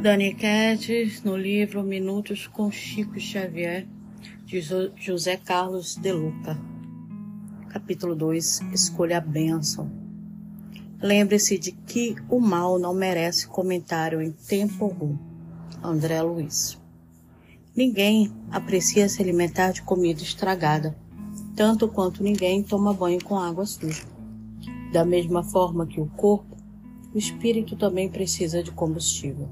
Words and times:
Dani 0.00 0.34
Quedes, 0.34 1.22
no 1.22 1.34
livro 1.36 1.82
Minutos 1.82 2.46
com 2.46 2.70
Chico 2.70 3.18
Xavier, 3.18 3.86
de 4.44 4.60
José 4.96 5.36
Carlos 5.36 5.96
de 5.96 6.12
Luca. 6.12 6.58
Capítulo 7.70 8.14
2 8.14 8.60
Escolha 8.72 9.18
a 9.18 9.20
bênção. 9.20 9.90
Lembre-se 11.00 11.58
de 11.58 11.72
que 11.72 12.16
o 12.28 12.38
mal 12.38 12.78
não 12.78 12.92
merece 12.92 13.46
comentário 13.46 14.20
em 14.20 14.30
tempo 14.30 14.84
algum. 14.84 15.16
André 15.82 16.20
Luiz. 16.20 16.78
Ninguém 17.74 18.30
aprecia 18.50 19.08
se 19.08 19.22
alimentar 19.22 19.72
de 19.72 19.82
comida 19.82 20.22
estragada, 20.22 20.94
tanto 21.56 21.88
quanto 21.88 22.22
ninguém 22.22 22.62
toma 22.62 22.92
banho 22.92 23.22
com 23.24 23.38
água 23.38 23.64
suja. 23.64 24.04
Da 24.92 25.04
mesma 25.04 25.42
forma 25.42 25.86
que 25.86 26.00
o 26.00 26.06
corpo, 26.06 26.56
o 27.14 27.18
espírito 27.18 27.74
também 27.74 28.08
precisa 28.08 28.62
de 28.62 28.70
combustível. 28.70 29.48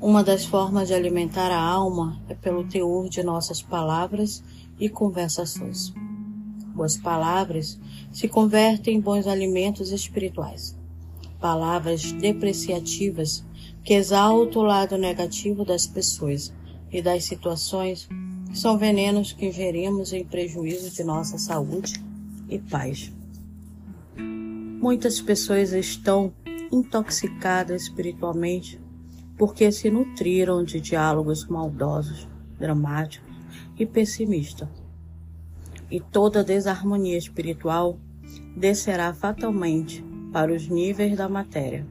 Uma 0.00 0.22
das 0.22 0.44
formas 0.44 0.88
de 0.88 0.94
alimentar 0.94 1.50
a 1.50 1.60
alma 1.60 2.20
é 2.28 2.34
pelo 2.34 2.64
teor 2.64 3.08
de 3.08 3.22
nossas 3.22 3.62
palavras 3.62 4.42
e 4.78 4.88
conversações. 4.88 5.94
Boas 6.74 6.96
palavras 6.96 7.78
se 8.12 8.28
convertem 8.28 8.96
em 8.96 9.00
bons 9.00 9.26
alimentos 9.26 9.92
espirituais. 9.92 10.76
Palavras 11.40 12.12
depreciativas 12.12 13.44
que 13.84 13.94
exaltam 13.94 14.62
o 14.62 14.66
lado 14.66 14.98
negativo 14.98 15.64
das 15.64 15.86
pessoas 15.86 16.52
e 16.90 17.00
das 17.00 17.24
situações 17.24 18.08
são 18.52 18.76
venenos 18.76 19.32
que 19.32 19.46
ingerimos 19.46 20.12
em 20.12 20.24
prejuízo 20.24 20.90
de 20.90 21.04
nossa 21.04 21.38
saúde 21.38 22.02
e 22.48 22.58
paz. 22.58 23.12
Muitas 24.16 25.20
pessoas 25.20 25.72
estão 25.72 26.32
intoxicadas 26.70 27.84
espiritualmente 27.84 28.80
porque 29.36 29.70
se 29.72 29.90
nutriram 29.90 30.62
de 30.62 30.80
diálogos 30.80 31.46
maldosos, 31.46 32.28
dramáticos 32.58 33.34
e 33.78 33.84
pessimistas. 33.84 34.68
E 35.90 36.00
toda 36.00 36.44
desarmonia 36.44 37.18
espiritual 37.18 37.98
descerá 38.56 39.12
fatalmente 39.12 40.04
para 40.32 40.52
os 40.52 40.68
níveis 40.68 41.16
da 41.16 41.28
matéria. 41.28 41.86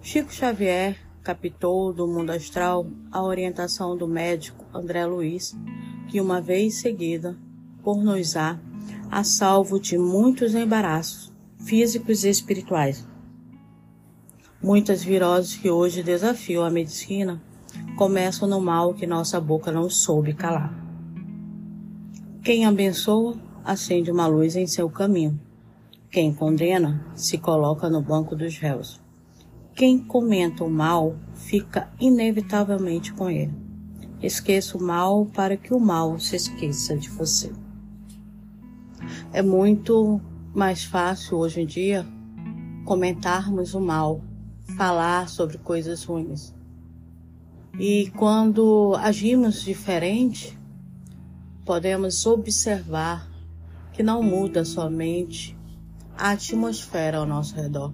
Chico 0.00 0.32
Xavier 0.32 0.96
captou 1.22 1.92
do 1.92 2.06
mundo 2.06 2.30
astral 2.30 2.86
a 3.10 3.22
orientação 3.22 3.96
do 3.96 4.06
médico 4.06 4.64
André 4.72 5.04
Luiz, 5.04 5.56
que 6.08 6.20
uma 6.20 6.40
vez 6.40 6.76
seguida, 6.76 7.36
por 7.82 8.02
nos 8.02 8.36
há, 8.36 8.58
a 9.10 9.24
salvo 9.24 9.80
de 9.80 9.98
muitos 9.98 10.54
embaraços 10.54 11.32
físicos 11.58 12.24
e 12.24 12.28
espirituais 12.28 13.04
Muitas 14.62 15.04
viroses 15.04 15.54
que 15.54 15.70
hoje 15.70 16.02
desafiam 16.02 16.64
a 16.64 16.70
medicina 16.70 17.40
começam 17.94 18.48
no 18.48 18.58
mal 18.58 18.94
que 18.94 19.06
nossa 19.06 19.38
boca 19.38 19.70
não 19.70 19.90
soube 19.90 20.32
calar. 20.32 20.74
Quem 22.42 22.64
abençoa, 22.64 23.36
acende 23.62 24.10
uma 24.10 24.26
luz 24.26 24.56
em 24.56 24.66
seu 24.66 24.88
caminho. 24.88 25.38
Quem 26.10 26.32
condena, 26.32 27.04
se 27.14 27.36
coloca 27.36 27.90
no 27.90 28.00
banco 28.00 28.34
dos 28.34 28.56
réus. 28.56 28.98
Quem 29.74 29.98
comenta 29.98 30.64
o 30.64 30.70
mal, 30.70 31.16
fica 31.34 31.90
inevitavelmente 32.00 33.12
com 33.12 33.28
ele. 33.28 33.52
Esqueça 34.22 34.78
o 34.78 34.82
mal 34.82 35.26
para 35.26 35.58
que 35.58 35.74
o 35.74 35.78
mal 35.78 36.18
se 36.18 36.34
esqueça 36.34 36.96
de 36.96 37.10
você. 37.10 37.52
É 39.34 39.42
muito 39.42 40.18
mais 40.54 40.82
fácil 40.82 41.36
hoje 41.36 41.60
em 41.60 41.66
dia 41.66 42.06
comentarmos 42.86 43.74
o 43.74 43.80
mal 43.80 44.22
falar 44.76 45.28
sobre 45.28 45.58
coisas 45.58 46.04
ruins. 46.04 46.54
E 47.78 48.10
quando 48.16 48.94
agimos 48.98 49.62
diferente, 49.62 50.58
podemos 51.64 52.24
observar 52.26 53.28
que 53.92 54.02
não 54.02 54.22
muda 54.22 54.64
somente 54.64 55.56
a 56.16 56.30
atmosfera 56.30 57.18
ao 57.18 57.26
nosso 57.26 57.54
redor, 57.54 57.92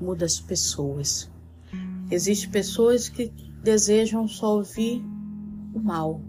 muda 0.00 0.24
as 0.24 0.38
pessoas. 0.38 1.30
Existem 2.10 2.50
pessoas 2.50 3.08
que 3.08 3.32
desejam 3.62 4.28
só 4.28 4.56
ouvir 4.56 5.02
o 5.74 5.80
mal, 5.80 6.20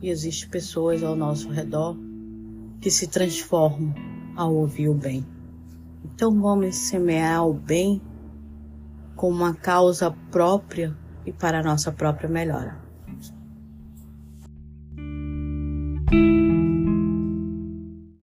e 0.00 0.08
existem 0.08 0.48
pessoas 0.50 1.02
ao 1.02 1.14
nosso 1.14 1.48
redor 1.48 1.96
que 2.80 2.90
se 2.90 3.06
transformam 3.06 3.94
ao 4.36 4.54
ouvir 4.54 4.88
o 4.88 4.94
bem. 4.94 5.24
Então 6.04 6.38
vamos 6.40 6.76
semear 6.76 7.46
o 7.46 7.54
bem 7.54 8.00
com 9.16 9.28
uma 9.28 9.54
causa 9.54 10.14
própria 10.30 10.94
e 11.24 11.32
para 11.32 11.60
a 11.60 11.62
nossa 11.62 11.92
própria 11.92 12.28
melhora. 12.28 12.81